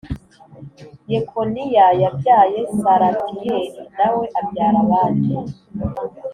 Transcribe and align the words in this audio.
yekoniya 1.13 1.85
yabyaye 2.01 2.59
salatiyeli 2.81 3.81
nawe 3.97 4.23
abyara 4.39 4.77
abandi 4.85 5.33